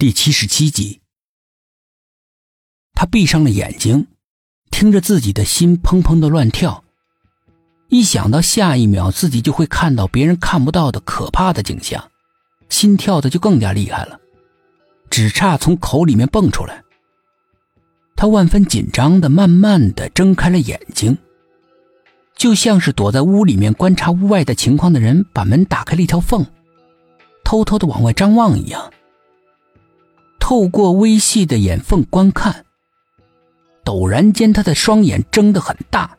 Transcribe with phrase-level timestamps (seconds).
[0.00, 1.00] 第七十七集，
[2.94, 4.06] 他闭上了眼睛，
[4.70, 6.84] 听着自己的心砰砰的乱跳。
[7.88, 12.12] 一想到下一秒自己就会看到别人看不到的可怕的景象，
[12.68, 14.20] 心跳的就更加厉害了，
[15.10, 16.84] 只差从口里面蹦出来。
[18.14, 21.18] 他万分紧张的慢慢的睁开了眼睛，
[22.36, 26.46] 就像是躲在屋里面观察屋外的情况的人把门打开了一条缝，
[27.42, 28.92] 偷偷的往外张望一样。
[30.48, 32.64] 透过微细的眼缝观看，
[33.84, 36.16] 陡然间，他的双眼睁得很大。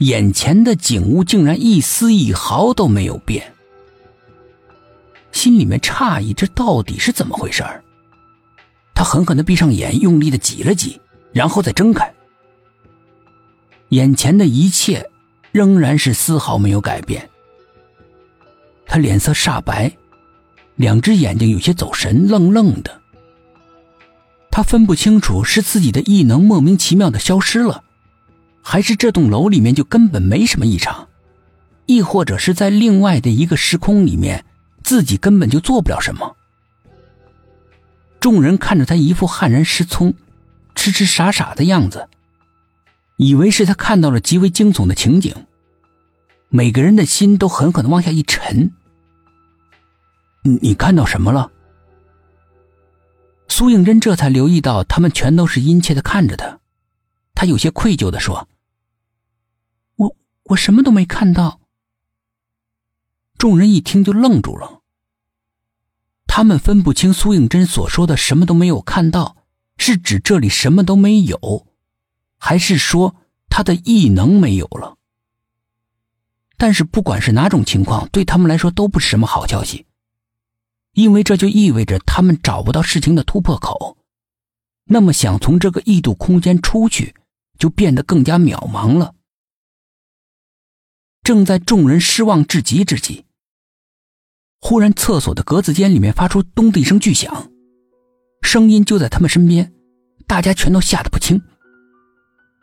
[0.00, 3.54] 眼前的景物竟然一丝一毫都没有变，
[5.32, 7.82] 心里面诧异，这到底是怎么回事儿
[8.94, 11.00] 他狠狠的闭上眼，用力的挤了挤，
[11.32, 12.12] 然后再睁开。
[13.88, 15.08] 眼前的一切
[15.52, 17.30] 仍然是丝毫没有改变。
[18.84, 19.90] 他脸色煞白。
[20.80, 23.02] 两只眼睛有些走神，愣愣的。
[24.50, 27.84] 他分不清楚是自己的异能莫名其妙的消失了，
[28.62, 31.08] 还是这栋楼里面就根本没什么异常，
[31.84, 34.46] 亦或者是在另外的一个时空里面，
[34.82, 36.34] 自己根本就做不了什么。
[38.18, 40.14] 众人看着他一副悍然失聪、
[40.74, 42.08] 痴痴傻傻的样子，
[43.18, 45.34] 以为是他看到了极为惊悚的情景，
[46.48, 48.72] 每个人的心都狠狠的往下一沉。
[50.42, 51.50] 你你看到什么了？
[53.48, 56.60] 苏应真这才留意到，他们全都是殷切的看着他。
[57.34, 58.48] 他有些愧疚的说
[59.96, 61.60] ：“我我什么都没看到。”
[63.36, 64.80] 众人一听就愣住了。
[66.26, 69.36] 他们分不清苏应真所说的“什么都没有看到”
[69.76, 71.66] 是指这里什么都没有，
[72.38, 73.16] 还是说
[73.48, 74.96] 他的异能没有了。
[76.56, 79.86] 但是不管是哪种情况，对他们来说都不是什么好消息。
[80.92, 83.96] 因为这就意味着他们找不到事情的突破口，
[84.84, 87.14] 那么想从这个异度空间出去，
[87.58, 89.14] 就变得更加渺茫了。
[91.22, 93.24] 正在众人失望至极之际，
[94.60, 97.50] 忽然厕所的格子间里面发出“咚”的一声巨响，
[98.42, 99.72] 声音就在他们身边，
[100.26, 101.40] 大家全都吓得不轻。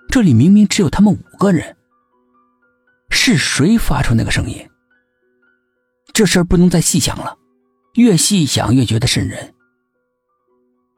[0.09, 1.77] 这里明明只有他们五个人，
[3.09, 4.67] 是谁发出那个声音？
[6.13, 7.37] 这事儿不能再细想了。
[7.93, 9.53] 越细想越觉得瘆人。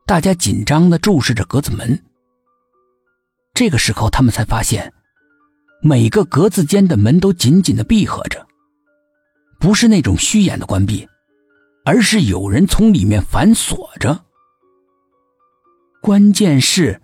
[0.05, 2.03] 大家紧张的注视着格子门。
[3.53, 4.93] 这个时候，他们才发现，
[5.81, 8.47] 每个格子间的门都紧紧的闭合着，
[9.59, 11.07] 不是那种虚掩的关闭，
[11.85, 14.25] 而是有人从里面反锁着。
[16.01, 17.01] 关键是，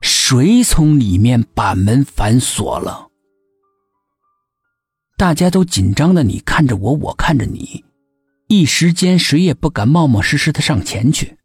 [0.00, 3.08] 谁从里面把门反锁了？
[5.16, 7.84] 大家都紧张的，你看着我，我看着你。
[8.48, 11.36] 一时间，谁也不敢冒冒失失的上前去。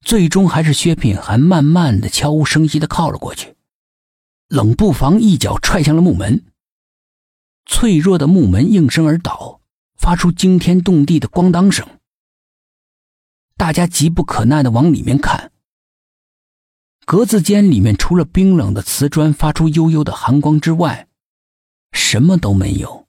[0.00, 3.54] 最终，还是薛品涵慢慢的、悄无声息的靠了过去，
[4.48, 6.44] 冷不防一脚踹向了木门。
[7.66, 9.60] 脆弱的木门应声而倒，
[9.96, 11.86] 发出惊天动地的咣当声。
[13.56, 15.52] 大家急不可耐的往里面看，
[17.06, 21.06] 格子间里面除了冰冷的瓷砖发出幽幽的寒光之外，
[21.92, 23.07] 什么都没有。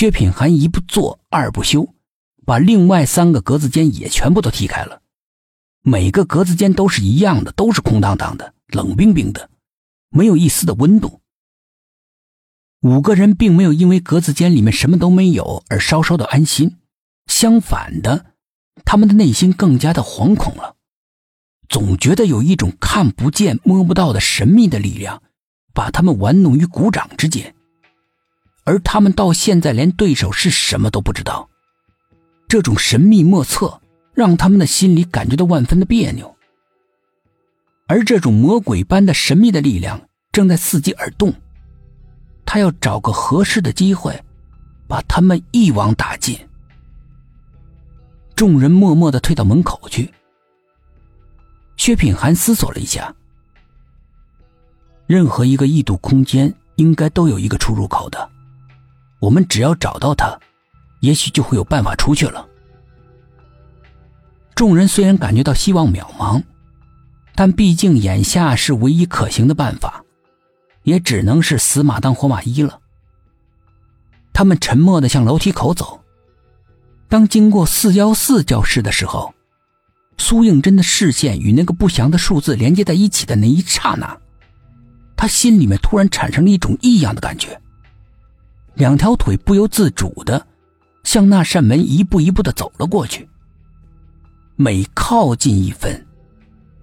[0.00, 1.94] 薛品涵一不做二不休，
[2.46, 5.02] 把另外三个格子间也全部都踢开了。
[5.82, 9.50] 每个格子间都是一样的，都是空荡荡的、冷冰冰的，
[10.08, 11.20] 没有一丝的温度。
[12.80, 16.78] 五个人并没有因为格子间里面什么都没有而稍稍的安心，
[17.26, 18.24] 相反的，
[18.86, 20.76] 他们的内心更加的惶恐了，
[21.68, 25.22] 总觉得有一种看不见、摸不到的神秘的力量，
[25.74, 27.54] 把他们玩弄于股掌之间。
[28.70, 31.50] 而他们到现在连对手是什么都不知道，
[32.46, 33.80] 这种神秘莫测
[34.14, 36.36] 让他们的心里感觉到万分的别扭。
[37.88, 41.34] 而这种魔鬼般的神秘的力量正在伺机而动，
[42.46, 44.22] 他要找个合适的机会，
[44.86, 46.38] 把他们一网打尽。
[48.36, 50.14] 众人默默的退到门口去。
[51.76, 53.12] 薛品涵思索了一下，
[55.08, 58.30] 任何一个异度空间应该都有一个出入口的。
[59.20, 60.38] 我们只要找到他，
[61.00, 62.46] 也许就会有办法出去了。
[64.54, 66.42] 众人虽然感觉到希望渺茫，
[67.34, 70.04] 但毕竟眼下是唯一可行的办法，
[70.82, 72.80] 也只能是死马当活马医了。
[74.32, 76.00] 他们沉默的向楼梯口走。
[77.08, 79.34] 当经过四幺四教室的时候，
[80.16, 84.16] 苏应真的视线与那个不祥的数字连接在一起的那一刹那，
[85.16, 87.60] 他心里面突然产生了一种异样的感觉。
[88.80, 90.46] 两条腿不由自主的
[91.04, 93.28] 向那扇门一步一步的走了过去。
[94.56, 96.06] 每靠近一分，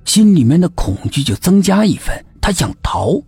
[0.05, 2.23] 心里面的恐惧就增加一分。
[2.39, 3.23] 他想逃，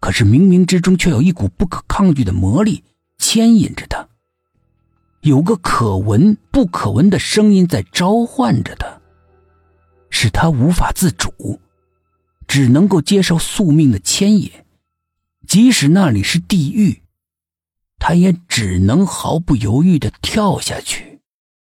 [0.00, 2.82] 可是冥冥之中却有一股不可抗拒的魔力
[3.18, 4.08] 牵引着他。
[5.20, 8.98] 有个可闻不可闻的声音在召唤着他，
[10.08, 11.60] 使他无法自主，
[12.48, 14.50] 只能够接受宿命的牵引。
[15.46, 17.01] 即使那里是地狱，
[18.04, 21.11] 他也只能毫不犹豫的跳下去。